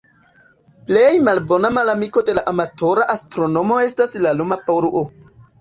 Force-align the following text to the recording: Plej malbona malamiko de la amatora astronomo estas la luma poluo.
Plej 0.87 1.11
malbona 1.27 1.71
malamiko 1.77 2.25
de 2.31 2.35
la 2.39 2.45
amatora 2.53 3.07
astronomo 3.17 3.81
estas 3.91 4.19
la 4.27 4.37
luma 4.41 4.63
poluo. 4.73 5.07